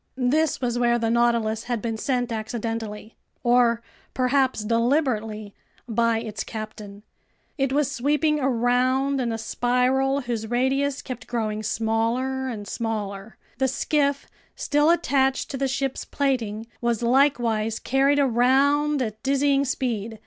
This 0.17 0.59
was 0.61 0.79
where 0.79 0.97
the 0.97 1.11
Nautilus 1.11 1.65
had 1.65 1.79
been 1.79 1.95
sent 1.95 2.31
accidentally—or 2.31 3.83
perhaps 4.15 4.63
deliberately—by 4.65 6.17
its 6.19 6.43
captain. 6.43 7.03
It 7.55 7.71
was 7.71 7.91
sweeping 7.91 8.39
around 8.39 9.21
in 9.21 9.31
a 9.31 9.37
spiral 9.37 10.21
whose 10.21 10.47
radius 10.49 11.03
kept 11.03 11.27
growing 11.27 11.61
smaller 11.61 12.47
and 12.47 12.67
smaller. 12.67 13.37
The 13.59 13.67
skiff, 13.67 14.25
still 14.55 14.89
attached 14.89 15.51
to 15.51 15.57
the 15.57 15.67
ship's 15.67 16.03
plating, 16.03 16.65
was 16.81 17.03
likewise 17.03 17.77
carried 17.77 18.17
around 18.17 19.03
at 19.03 19.21
dizzying 19.21 19.65
speed. 19.65 20.19